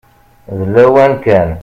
D 0.59 0.61
lawan 0.73 1.13
kan. 1.25 1.49